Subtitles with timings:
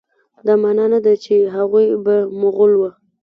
[0.45, 2.91] دا معنی نه ده چې هغوی به مغول وه.